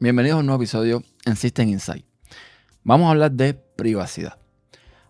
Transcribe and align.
Bienvenidos 0.00 0.36
a 0.36 0.40
un 0.40 0.46
nuevo 0.46 0.62
episodio 0.62 1.02
en 1.24 1.34
System 1.34 1.70
Insight. 1.70 2.06
Vamos 2.84 3.08
a 3.08 3.10
hablar 3.10 3.32
de 3.32 3.54
privacidad. 3.54 4.38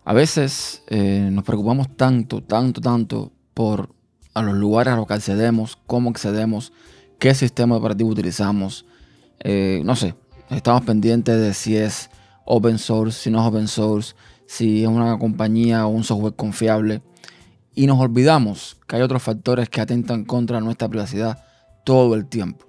A 0.03 0.13
veces 0.13 0.81
eh, 0.87 1.29
nos 1.31 1.43
preocupamos 1.43 1.95
tanto, 1.95 2.41
tanto, 2.41 2.81
tanto 2.81 3.31
por 3.53 3.93
a 4.33 4.41
los 4.41 4.55
lugares 4.55 4.91
a 4.91 4.97
los 4.97 5.05
que 5.05 5.13
accedemos, 5.13 5.77
cómo 5.85 6.09
accedemos, 6.09 6.73
qué 7.19 7.35
sistema 7.35 7.75
operativo 7.75 8.09
utilizamos. 8.09 8.87
Eh, 9.41 9.83
no 9.85 9.95
sé, 9.95 10.15
estamos 10.49 10.81
pendientes 10.81 11.39
de 11.39 11.53
si 11.53 11.77
es 11.77 12.09
open 12.45 12.79
source, 12.79 13.21
si 13.21 13.29
no 13.29 13.41
es 13.41 13.47
open 13.47 13.67
source, 13.67 14.15
si 14.47 14.81
es 14.81 14.89
una 14.89 15.19
compañía 15.19 15.85
o 15.85 15.89
un 15.89 16.03
software 16.03 16.33
confiable. 16.33 17.03
Y 17.75 17.85
nos 17.85 17.99
olvidamos 17.99 18.79
que 18.87 18.95
hay 18.95 19.03
otros 19.03 19.21
factores 19.21 19.69
que 19.69 19.81
atentan 19.81 20.25
contra 20.25 20.59
nuestra 20.61 20.89
privacidad 20.89 21.45
todo 21.85 22.15
el 22.15 22.25
tiempo. 22.25 22.65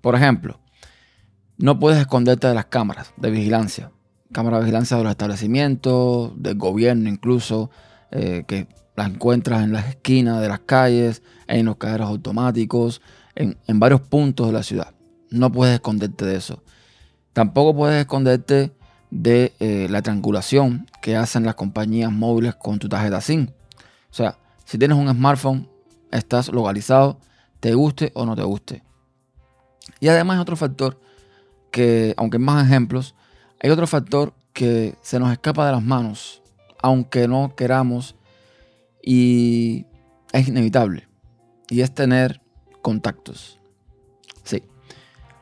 Por 0.00 0.14
ejemplo, 0.14 0.60
no 1.56 1.78
puedes 1.78 2.00
esconderte 2.00 2.46
de 2.46 2.54
las 2.54 2.66
cámaras 2.66 3.12
de 3.16 3.30
vigilancia. 3.30 3.92
Cámaras 4.32 4.60
de 4.60 4.64
vigilancia 4.66 4.96
de 4.96 5.04
los 5.04 5.10
establecimientos, 5.10 6.32
del 6.36 6.56
gobierno 6.56 7.08
incluso, 7.08 7.70
eh, 8.10 8.44
que 8.46 8.66
las 8.96 9.10
encuentras 9.10 9.62
en 9.62 9.72
las 9.72 9.88
esquinas 9.88 10.40
de 10.40 10.48
las 10.48 10.60
calles, 10.60 11.22
en 11.46 11.66
los 11.66 11.76
cajeros 11.76 12.08
automáticos, 12.08 13.00
en, 13.34 13.56
varios 13.80 14.00
puntos 14.00 14.46
de 14.46 14.52
la 14.52 14.62
ciudad. 14.62 14.94
No 15.30 15.50
puedes 15.50 15.74
esconderte 15.74 16.24
de 16.24 16.36
eso. 16.36 16.62
Tampoco 17.32 17.74
puedes 17.74 18.00
esconderte 18.00 18.72
de 19.10 19.52
eh, 19.58 19.88
la 19.90 20.02
triangulación 20.02 20.86
que 21.02 21.16
hacen 21.16 21.44
las 21.44 21.54
compañías 21.54 22.12
móviles 22.12 22.54
con 22.54 22.78
tu 22.78 22.88
tarjeta 22.88 23.20
SIM. 23.20 23.48
O 24.10 24.14
sea, 24.14 24.38
si 24.64 24.78
tienes 24.78 24.96
un 24.96 25.08
smartphone, 25.08 25.68
estás 26.10 26.48
localizado, 26.48 27.18
te 27.60 27.74
guste 27.74 28.12
o 28.14 28.26
no 28.26 28.36
te 28.36 28.42
guste. 28.42 28.82
Y 30.00 30.08
además 30.08 30.38
otro 30.40 30.56
factor 30.56 31.00
que, 31.74 32.14
aunque 32.16 32.38
más 32.38 32.64
ejemplos, 32.64 33.16
hay 33.60 33.68
otro 33.68 33.88
factor 33.88 34.32
que 34.52 34.94
se 35.02 35.18
nos 35.18 35.32
escapa 35.32 35.66
de 35.66 35.72
las 35.72 35.82
manos, 35.82 36.40
aunque 36.80 37.26
no 37.26 37.56
queramos, 37.56 38.14
y 39.02 39.84
es 40.32 40.46
inevitable, 40.46 41.08
y 41.68 41.80
es 41.80 41.92
tener 41.92 42.40
contactos. 42.80 43.58
Sí, 44.44 44.62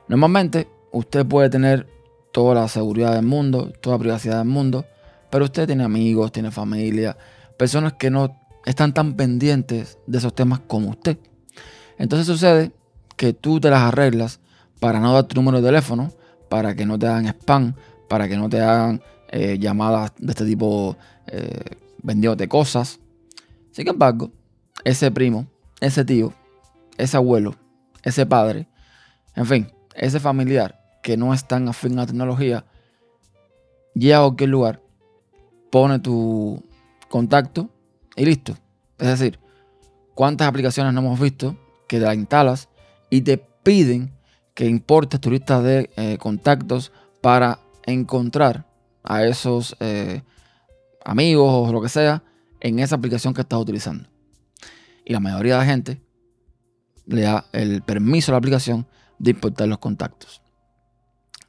normalmente 0.08 0.68
usted 0.90 1.26
puede 1.26 1.50
tener 1.50 1.86
toda 2.32 2.54
la 2.54 2.66
seguridad 2.66 3.14
del 3.14 3.26
mundo, 3.26 3.70
toda 3.82 3.96
la 3.96 4.00
privacidad 4.00 4.38
del 4.38 4.48
mundo, 4.48 4.86
pero 5.30 5.44
usted 5.44 5.66
tiene 5.66 5.84
amigos, 5.84 6.32
tiene 6.32 6.50
familia, 6.50 7.14
personas 7.58 7.92
que 7.92 8.08
no 8.08 8.40
están 8.64 8.94
tan 8.94 9.16
pendientes 9.16 9.98
de 10.06 10.16
esos 10.16 10.34
temas 10.34 10.60
como 10.60 10.88
usted. 10.88 11.18
Entonces 11.98 12.26
sucede 12.26 12.72
que 13.18 13.34
tú 13.34 13.60
te 13.60 13.68
las 13.68 13.82
arreglas 13.82 14.40
para 14.80 14.98
no 14.98 15.12
dar 15.12 15.24
tu 15.24 15.34
número 15.36 15.60
de 15.60 15.68
teléfono, 15.68 16.10
para 16.52 16.74
que 16.74 16.84
no 16.84 16.98
te 16.98 17.06
hagan 17.06 17.24
spam, 17.28 17.74
para 18.10 18.28
que 18.28 18.36
no 18.36 18.46
te 18.46 18.60
hagan 18.60 19.00
eh, 19.30 19.56
llamadas 19.58 20.12
de 20.18 20.32
este 20.32 20.44
tipo 20.44 20.98
eh, 21.26 21.78
vendiéndote 22.02 22.46
cosas. 22.46 23.00
Sin 23.70 23.88
embargo, 23.88 24.30
ese 24.84 25.10
primo, 25.10 25.46
ese 25.80 26.04
tío, 26.04 26.34
ese 26.98 27.16
abuelo, 27.16 27.54
ese 28.02 28.26
padre, 28.26 28.68
en 29.34 29.46
fin, 29.46 29.72
ese 29.94 30.20
familiar 30.20 30.78
que 31.02 31.16
no 31.16 31.32
es 31.32 31.48
tan 31.48 31.68
afín 31.68 31.94
a 31.94 32.02
la 32.02 32.06
tecnología, 32.06 32.66
llega 33.94 34.18
a 34.18 34.20
cualquier 34.20 34.50
lugar, 34.50 34.82
pone 35.70 36.00
tu 36.00 36.62
contacto 37.08 37.70
y 38.14 38.26
listo. 38.26 38.58
Es 38.98 39.06
decir, 39.06 39.40
¿cuántas 40.14 40.48
aplicaciones 40.48 40.92
no 40.92 41.00
hemos 41.00 41.18
visto 41.18 41.56
que 41.88 41.98
te 41.98 42.04
las 42.04 42.14
instalas 42.14 42.68
y 43.08 43.22
te 43.22 43.38
piden 43.38 44.12
que 44.54 44.66
importes 44.66 45.20
tu 45.20 45.30
lista 45.30 45.62
de 45.62 45.90
eh, 45.96 46.18
contactos 46.18 46.92
para 47.20 47.60
encontrar 47.86 48.66
a 49.02 49.24
esos 49.24 49.76
eh, 49.80 50.22
amigos 51.04 51.68
o 51.68 51.72
lo 51.72 51.80
que 51.80 51.88
sea 51.88 52.22
en 52.60 52.78
esa 52.78 52.96
aplicación 52.96 53.34
que 53.34 53.40
estás 53.40 53.58
utilizando. 53.58 54.08
Y 55.04 55.12
la 55.12 55.20
mayoría 55.20 55.54
de 55.54 55.60
la 55.60 55.66
gente 55.66 56.02
le 57.06 57.22
da 57.22 57.46
el 57.52 57.82
permiso 57.82 58.30
a 58.30 58.32
la 58.34 58.38
aplicación 58.38 58.86
de 59.18 59.32
importar 59.32 59.68
los 59.68 59.78
contactos. 59.78 60.42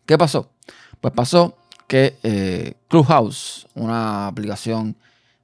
¿Qué 0.06 0.18
pasó? 0.18 0.52
Pues 1.00 1.14
pasó 1.14 1.58
que 1.88 2.18
eh, 2.24 2.74
Clubhouse, 2.88 3.68
una 3.76 4.28
aplicación 4.28 4.98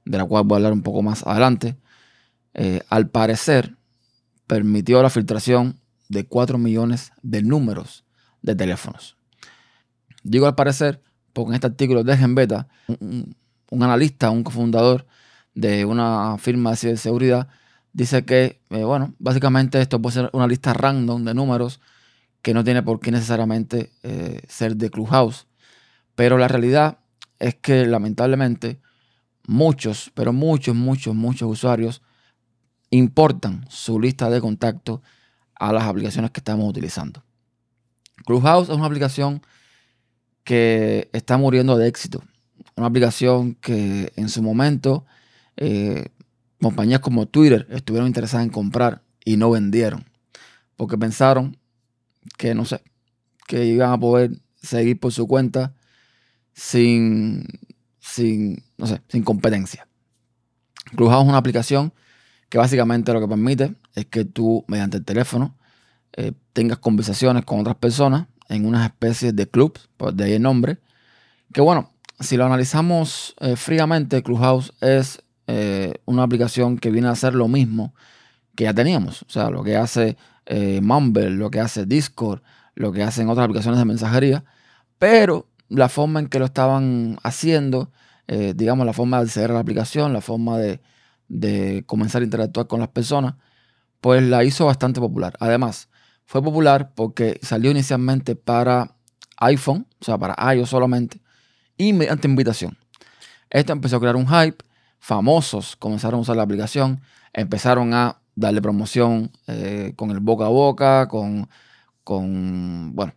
de 0.04 0.18
la 0.18 0.24
cual 0.24 0.44
voy 0.44 0.56
a 0.56 0.58
hablar 0.58 0.72
un 0.72 0.82
poco 0.82 1.02
más 1.02 1.24
adelante, 1.26 1.76
al 2.88 3.08
parecer 3.08 3.76
permitió 4.46 5.00
la 5.02 5.08
filtración 5.08 5.79
de 6.10 6.26
4 6.26 6.58
millones 6.58 7.12
de 7.22 7.40
números 7.40 8.04
de 8.42 8.54
teléfonos. 8.56 9.16
Digo 10.24 10.46
al 10.46 10.56
parecer, 10.56 11.00
porque 11.32 11.50
en 11.50 11.54
este 11.54 11.68
artículo 11.68 12.02
de 12.04 12.16
Genbeta, 12.16 12.68
un, 12.88 13.36
un 13.70 13.82
analista, 13.82 14.30
un 14.30 14.42
cofundador 14.42 15.06
de 15.54 15.84
una 15.84 16.36
firma 16.38 16.72
de 16.72 16.96
seguridad, 16.96 17.48
dice 17.92 18.24
que, 18.24 18.60
eh, 18.70 18.82
bueno, 18.82 19.14
básicamente 19.20 19.80
esto 19.80 20.02
puede 20.02 20.14
ser 20.14 20.30
una 20.32 20.48
lista 20.48 20.74
random 20.74 21.24
de 21.24 21.32
números 21.32 21.80
que 22.42 22.54
no 22.54 22.64
tiene 22.64 22.82
por 22.82 22.98
qué 22.98 23.12
necesariamente 23.12 23.92
eh, 24.02 24.40
ser 24.48 24.76
de 24.76 24.90
Clubhouse. 24.90 25.46
Pero 26.16 26.38
la 26.38 26.48
realidad 26.48 26.98
es 27.38 27.54
que 27.54 27.86
lamentablemente 27.86 28.80
muchos, 29.46 30.10
pero 30.14 30.32
muchos, 30.32 30.74
muchos, 30.74 31.14
muchos 31.14 31.48
usuarios 31.48 32.02
importan 32.90 33.64
su 33.68 34.00
lista 34.00 34.28
de 34.28 34.40
contactos 34.40 35.00
a 35.60 35.72
las 35.74 35.84
aplicaciones 35.84 36.30
que 36.30 36.40
estamos 36.40 36.68
utilizando. 36.68 37.22
Clubhouse 38.24 38.70
es 38.70 38.74
una 38.74 38.86
aplicación 38.86 39.42
que 40.42 41.10
está 41.12 41.36
muriendo 41.36 41.76
de 41.76 41.86
éxito. 41.86 42.24
Una 42.76 42.86
aplicación 42.86 43.54
que 43.56 44.10
en 44.16 44.30
su 44.30 44.42
momento 44.42 45.04
eh, 45.58 46.08
compañías 46.60 47.00
como 47.00 47.26
Twitter 47.26 47.66
estuvieron 47.70 48.08
interesadas 48.08 48.46
en 48.46 48.50
comprar 48.50 49.02
y 49.22 49.36
no 49.36 49.50
vendieron. 49.50 50.06
Porque 50.76 50.96
pensaron 50.96 51.58
que, 52.38 52.54
no 52.54 52.64
sé, 52.64 52.82
que 53.46 53.66
iban 53.66 53.92
a 53.92 54.00
poder 54.00 54.30
seguir 54.62 54.98
por 54.98 55.12
su 55.12 55.28
cuenta 55.28 55.74
sin, 56.54 57.44
sin, 57.98 58.64
no 58.78 58.86
sé, 58.86 59.02
sin 59.08 59.22
competencia. 59.22 59.86
Clubhouse 60.96 61.24
es 61.24 61.28
una 61.28 61.38
aplicación 61.38 61.92
que 62.50 62.58
básicamente 62.58 63.12
lo 63.14 63.20
que 63.20 63.28
permite 63.28 63.74
es 63.94 64.06
que 64.06 64.26
tú, 64.26 64.64
mediante 64.66 64.98
el 64.98 65.04
teléfono, 65.04 65.54
eh, 66.12 66.32
tengas 66.52 66.78
conversaciones 66.78 67.44
con 67.44 67.60
otras 67.60 67.76
personas 67.76 68.26
en 68.48 68.66
unas 68.66 68.84
especies 68.84 69.34
de 69.34 69.48
clubs, 69.48 69.88
pues 69.96 70.16
de 70.16 70.24
ahí 70.24 70.32
el 70.32 70.42
nombre. 70.42 70.78
Que 71.52 71.60
bueno, 71.60 71.92
si 72.18 72.36
lo 72.36 72.44
analizamos 72.44 73.36
eh, 73.40 73.54
fríamente, 73.54 74.22
Clubhouse 74.24 74.72
es 74.80 75.22
eh, 75.46 75.94
una 76.06 76.24
aplicación 76.24 76.76
que 76.76 76.90
viene 76.90 77.06
a 77.06 77.12
hacer 77.12 77.34
lo 77.34 77.46
mismo 77.46 77.94
que 78.56 78.64
ya 78.64 78.74
teníamos. 78.74 79.22
O 79.22 79.30
sea, 79.30 79.48
lo 79.50 79.62
que 79.62 79.76
hace 79.76 80.18
Mumble, 80.82 81.30
lo 81.30 81.48
que 81.52 81.60
hace 81.60 81.86
Discord, 81.86 82.42
lo 82.74 82.90
que 82.90 83.04
hacen 83.04 83.28
otras 83.28 83.44
aplicaciones 83.44 83.78
de 83.78 83.84
mensajería. 83.84 84.44
Pero 84.98 85.46
la 85.68 85.88
forma 85.88 86.18
en 86.18 86.26
que 86.26 86.40
lo 86.40 86.46
estaban 86.46 87.18
haciendo, 87.22 87.92
digamos, 88.26 88.84
la 88.84 88.92
forma 88.92 89.18
de 89.18 89.26
acceder 89.26 89.52
a 89.52 89.54
la 89.54 89.60
aplicación, 89.60 90.12
la 90.12 90.20
forma 90.20 90.58
de, 90.58 90.80
de 91.30 91.84
comenzar 91.86 92.20
a 92.20 92.24
interactuar 92.24 92.66
con 92.66 92.80
las 92.80 92.88
personas, 92.88 93.36
pues 94.00 94.22
la 94.22 94.44
hizo 94.44 94.66
bastante 94.66 95.00
popular. 95.00 95.34
Además, 95.40 95.88
fue 96.26 96.42
popular 96.42 96.92
porque 96.94 97.38
salió 97.42 97.70
inicialmente 97.70 98.36
para 98.36 98.96
iPhone, 99.38 99.86
o 100.00 100.04
sea, 100.04 100.18
para 100.18 100.36
iOS 100.54 100.68
solamente, 100.68 101.22
y 101.78 101.92
mediante 101.92 102.28
invitación. 102.28 102.76
Esto 103.48 103.72
empezó 103.72 103.96
a 103.96 104.00
crear 104.00 104.16
un 104.16 104.26
hype, 104.26 104.58
famosos 104.98 105.76
comenzaron 105.76 106.18
a 106.18 106.22
usar 106.22 106.36
la 106.36 106.42
aplicación, 106.42 107.00
empezaron 107.32 107.94
a 107.94 108.20
darle 108.34 108.60
promoción 108.60 109.30
eh, 109.46 109.92
con 109.96 110.10
el 110.10 110.20
boca 110.20 110.46
a 110.46 110.48
boca, 110.48 111.08
con, 111.08 111.48
con 112.04 112.94
bueno, 112.94 113.14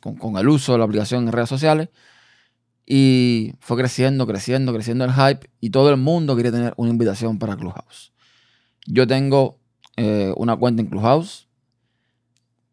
con, 0.00 0.16
con, 0.16 0.38
el 0.38 0.48
uso 0.48 0.72
de 0.72 0.78
la 0.78 0.84
aplicación 0.84 1.26
en 1.26 1.32
redes 1.32 1.48
sociales. 1.48 1.90
Y 2.92 3.52
fue 3.60 3.76
creciendo, 3.76 4.26
creciendo, 4.26 4.74
creciendo 4.74 5.04
el 5.04 5.12
hype 5.12 5.48
y 5.60 5.70
todo 5.70 5.90
el 5.90 5.96
mundo 5.96 6.34
quería 6.34 6.50
tener 6.50 6.74
una 6.76 6.90
invitación 6.90 7.38
para 7.38 7.54
Clubhouse. 7.54 8.12
Yo 8.84 9.06
tengo 9.06 9.60
eh, 9.96 10.34
una 10.36 10.56
cuenta 10.56 10.82
en 10.82 10.88
Clubhouse. 10.88 11.46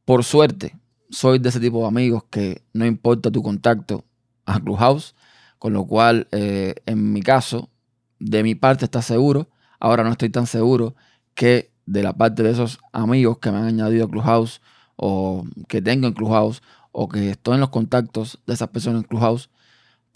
Por 0.05 0.23
suerte, 0.23 0.75
soy 1.11 1.37
de 1.37 1.49
ese 1.49 1.59
tipo 1.59 1.81
de 1.81 1.87
amigos 1.89 2.23
que 2.31 2.63
no 2.73 2.87
importa 2.87 3.29
tu 3.29 3.43
contacto 3.43 4.05
a 4.47 4.59
Clubhouse, 4.59 5.13
con 5.59 5.73
lo 5.73 5.85
cual, 5.85 6.27
eh, 6.31 6.73
en 6.87 7.13
mi 7.13 7.21
caso, 7.21 7.69
de 8.17 8.41
mi 8.41 8.55
parte 8.55 8.85
está 8.85 9.03
seguro. 9.03 9.47
Ahora 9.79 10.03
no 10.03 10.09
estoy 10.09 10.31
tan 10.31 10.47
seguro 10.47 10.95
que 11.35 11.69
de 11.85 12.01
la 12.01 12.13
parte 12.13 12.41
de 12.41 12.49
esos 12.49 12.79
amigos 12.91 13.37
que 13.37 13.51
me 13.51 13.59
han 13.59 13.65
añadido 13.65 14.05
a 14.05 14.09
Clubhouse 14.09 14.61
o 14.95 15.45
que 15.67 15.79
tengo 15.79 16.07
en 16.07 16.13
Clubhouse 16.13 16.63
o 16.91 17.07
que 17.07 17.29
estoy 17.29 17.53
en 17.53 17.59
los 17.59 17.69
contactos 17.69 18.39
de 18.47 18.55
esas 18.55 18.69
personas 18.69 19.03
en 19.03 19.07
Clubhouse, 19.07 19.51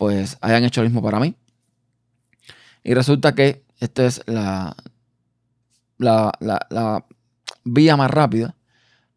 pues 0.01 0.39
hayan 0.41 0.63
hecho 0.63 0.81
lo 0.81 0.89
mismo 0.89 1.03
para 1.03 1.19
mí. 1.19 1.35
Y 2.83 2.95
resulta 2.95 3.35
que 3.35 3.63
esta 3.79 4.07
es 4.07 4.23
la, 4.25 4.75
la, 5.99 6.31
la, 6.39 7.05
vía 7.63 7.95
más 7.95 8.09
rápida 8.09 8.55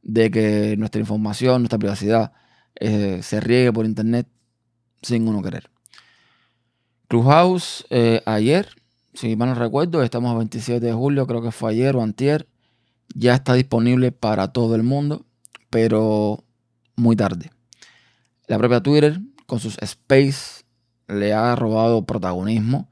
de 0.02 0.30
que 0.30 0.76
nuestra 0.76 1.00
información, 1.00 1.62
nuestra 1.62 1.78
privacidad 1.78 2.32
eh, 2.74 3.20
se 3.22 3.40
riegue 3.40 3.72
por 3.72 3.86
internet 3.86 4.28
sin 5.00 5.26
uno 5.26 5.40
querer. 5.40 5.70
Clubhouse, 7.08 7.86
eh, 7.88 8.20
ayer, 8.26 8.68
si 9.14 9.36
mal 9.36 9.48
no 9.48 9.54
recuerdo, 9.54 10.02
estamos 10.02 10.34
a 10.34 10.36
27 10.36 10.84
de 10.84 10.92
julio, 10.92 11.26
creo 11.26 11.40
que 11.40 11.50
fue 11.50 11.70
ayer 11.70 11.96
o 11.96 12.02
antier, 12.02 12.46
ya 13.14 13.32
está 13.32 13.54
disponible 13.54 14.12
para 14.12 14.48
todo 14.48 14.74
el 14.74 14.82
mundo, 14.82 15.24
pero 15.70 16.44
muy 16.94 17.16
tarde. 17.16 17.52
La 18.48 18.58
propia 18.58 18.82
Twitter, 18.82 19.18
con 19.46 19.60
sus 19.60 19.78
space, 19.78 20.63
le 21.08 21.32
ha 21.32 21.54
robado 21.56 22.04
protagonismo. 22.04 22.88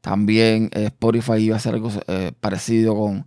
También 0.00 0.70
eh, 0.72 0.86
Spotify 0.86 1.34
iba 1.38 1.56
a 1.56 1.58
hacer 1.58 1.74
algo 1.74 1.90
eh, 2.06 2.32
parecido 2.40 2.94
con, 2.96 3.26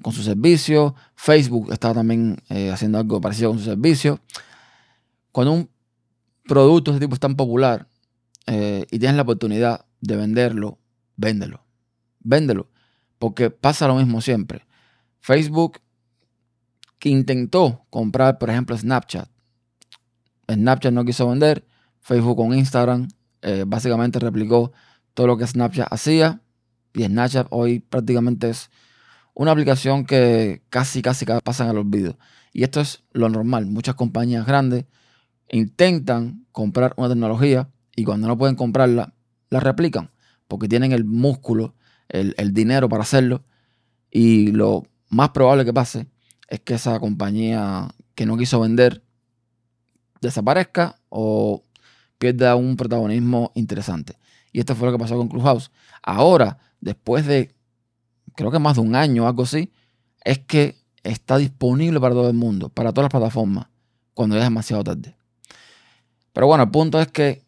con, 0.00 0.12
su 0.12 0.22
servicio. 0.22 0.94
Facebook 1.14 1.72
está 1.72 1.94
también 1.94 2.38
haciendo 2.72 2.98
algo 2.98 3.20
parecido 3.20 3.50
con 3.50 3.58
su 3.58 3.64
servicio. 3.64 4.20
Cuando 5.30 5.52
un 5.52 5.70
producto 6.44 6.90
de 6.90 6.96
este 6.96 7.06
tipo 7.06 7.14
es 7.14 7.20
tan 7.20 7.36
popular, 7.36 7.86
eh, 8.46 8.86
y 8.90 8.98
tienes 8.98 9.16
la 9.16 9.22
oportunidad 9.22 9.84
de 10.00 10.16
venderlo, 10.16 10.78
véndelo. 11.16 11.64
Véndelo. 12.20 12.68
Porque 13.18 13.50
pasa 13.50 13.86
lo 13.86 13.96
mismo 13.96 14.20
siempre. 14.20 14.66
Facebook 15.20 15.80
que 16.98 17.08
intentó 17.08 17.86
comprar, 17.90 18.38
por 18.38 18.50
ejemplo, 18.50 18.76
Snapchat. 18.76 19.28
Snapchat 20.50 20.92
no 20.92 21.04
quiso 21.04 21.28
vender. 21.28 21.66
Facebook 22.00 22.36
con 22.36 22.54
Instagram 22.54 23.08
eh, 23.42 23.64
básicamente 23.66 24.18
replicó 24.18 24.72
todo 25.14 25.26
lo 25.26 25.36
que 25.36 25.46
Snapchat 25.46 25.92
hacía. 25.92 26.40
Y 26.94 27.04
Snapchat 27.04 27.46
hoy 27.50 27.80
prácticamente 27.80 28.50
es 28.50 28.70
una 29.34 29.52
aplicación 29.52 30.04
que 30.04 30.62
casi, 30.68 31.02
casi 31.02 31.26
pasan 31.44 31.68
al 31.68 31.78
olvido. 31.78 32.18
Y 32.52 32.64
esto 32.64 32.80
es 32.80 33.02
lo 33.12 33.28
normal. 33.28 33.66
Muchas 33.66 33.94
compañías 33.94 34.46
grandes 34.46 34.86
intentan 35.50 36.46
comprar 36.52 36.94
una 36.96 37.08
tecnología 37.08 37.68
y 37.94 38.04
cuando 38.04 38.26
no 38.26 38.38
pueden 38.38 38.56
comprarla, 38.56 39.14
la 39.50 39.60
replican 39.60 40.10
porque 40.52 40.68
tienen 40.68 40.92
el 40.92 41.06
músculo, 41.06 41.74
el, 42.10 42.52
dinero 42.52 42.86
para 42.86 43.04
hacerlo 43.04 43.42
y 44.10 44.48
lo 44.52 44.86
más 45.08 45.30
probable 45.30 45.64
que 45.64 45.72
pase 45.72 46.08
es 46.46 46.60
que 46.60 46.74
esa 46.74 47.00
compañía 47.00 47.88
que 48.14 48.26
no 48.26 48.36
quiso 48.36 48.60
vender 48.60 49.02
desaparezca 50.20 50.96
o 51.08 51.62
pierda 52.22 52.54
un 52.54 52.76
protagonismo 52.76 53.50
interesante. 53.56 54.16
Y 54.52 54.60
esto 54.60 54.76
fue 54.76 54.86
lo 54.86 54.92
que 54.92 55.02
pasó 55.02 55.16
con 55.16 55.26
Clubhouse. 55.26 55.72
Ahora, 56.04 56.56
después 56.80 57.26
de, 57.26 57.52
creo 58.36 58.52
que 58.52 58.60
más 58.60 58.76
de 58.76 58.82
un 58.82 58.94
año 58.94 59.24
o 59.24 59.26
algo 59.26 59.42
así, 59.42 59.72
es 60.24 60.38
que 60.38 60.76
está 61.02 61.36
disponible 61.36 61.98
para 61.98 62.14
todo 62.14 62.28
el 62.28 62.36
mundo, 62.36 62.68
para 62.68 62.92
todas 62.92 63.06
las 63.06 63.10
plataformas, 63.10 63.66
cuando 64.14 64.36
ya 64.36 64.42
es 64.42 64.46
demasiado 64.46 64.84
tarde. 64.84 65.16
Pero 66.32 66.46
bueno, 66.46 66.62
el 66.62 66.70
punto 66.70 67.00
es 67.00 67.08
que 67.08 67.44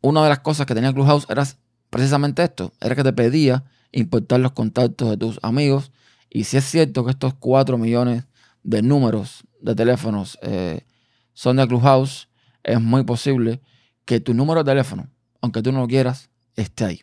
una 0.00 0.22
de 0.22 0.28
las 0.28 0.38
cosas 0.38 0.64
que 0.64 0.76
tenía 0.76 0.92
Clubhouse 0.92 1.26
era 1.28 1.44
precisamente 1.90 2.44
esto, 2.44 2.72
era 2.80 2.94
que 2.94 3.02
te 3.02 3.12
pedía 3.12 3.64
importar 3.90 4.38
los 4.38 4.52
contactos 4.52 5.10
de 5.10 5.16
tus 5.16 5.40
amigos. 5.42 5.90
Y 6.30 6.44
si 6.44 6.56
es 6.56 6.64
cierto 6.64 7.04
que 7.04 7.10
estos 7.10 7.34
4 7.34 7.78
millones 7.78 8.26
de 8.62 8.80
números 8.80 9.42
de 9.60 9.74
teléfonos 9.74 10.38
eh, 10.40 10.86
son 11.34 11.56
de 11.56 11.66
Clubhouse, 11.66 12.28
es 12.62 12.80
muy 12.80 13.02
posible 13.02 13.60
que 14.04 14.20
tu 14.20 14.34
número 14.34 14.62
de 14.62 14.70
teléfono, 14.70 15.08
aunque 15.40 15.62
tú 15.62 15.72
no 15.72 15.80
lo 15.80 15.88
quieras, 15.88 16.30
esté 16.56 16.84
ahí. 16.84 17.02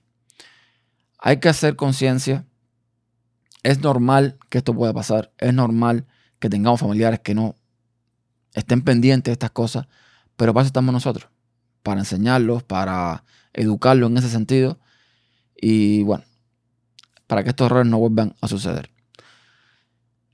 Hay 1.20 1.40
que 1.40 1.50
hacer 1.50 1.76
conciencia. 1.76 2.46
Es 3.64 3.80
normal 3.82 4.38
que 4.50 4.60
esto 4.60 4.74
pueda 4.74 4.94
pasar. 4.94 5.32
Es 5.38 5.54
normal 5.54 6.06
que 6.40 6.50
tengamos 6.50 6.80
familiares 6.80 7.20
que 7.20 7.36
no 7.36 7.56
estén 8.54 8.82
pendientes 8.82 9.32
de 9.32 9.34
estas 9.34 9.52
cosas. 9.52 9.88
Pero 10.38 10.54
para 10.54 10.64
eso 10.64 10.68
estamos 10.68 10.94
nosotros 10.94 11.30
para 11.84 12.02
enseñarlos, 12.02 12.64
para 12.64 13.24
educarlos 13.54 14.12
en 14.12 14.18
ese 14.18 14.30
sentido 14.30 14.80
y 15.56 16.04
bueno, 16.04 16.24
para 17.28 17.44
que 17.44 17.50
estos 17.50 17.66
errores 17.66 17.88
no 17.88 18.00
vuelvan 18.00 18.36
a 18.42 18.48
suceder. 18.48 18.92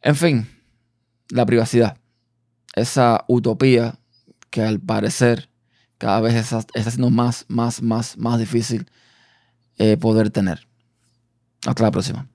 En 0.01 0.15
fin, 0.15 0.50
la 1.29 1.45
privacidad, 1.45 1.97
esa 2.75 3.25
utopía 3.27 4.00
que 4.50 4.61
al 4.61 4.79
parecer 4.79 5.50
cada 6.06 6.22
vez 6.22 6.36
está, 6.36 6.62
siendo 6.62 7.10
más, 7.10 7.46
más, 7.48 7.81
más, 7.81 8.16
más 8.16 8.38
difícil 8.38 8.86
eh, 9.80 9.98
poder 9.98 10.30
tener. 10.30 10.68
Hasta 11.66 11.81
la 11.81 11.90
próxima. 11.90 12.28